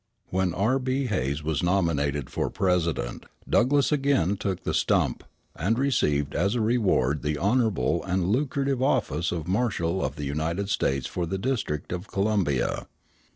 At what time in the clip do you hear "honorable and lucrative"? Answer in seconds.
7.37-8.81